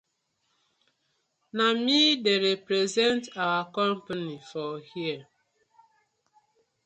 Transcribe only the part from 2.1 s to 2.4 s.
dey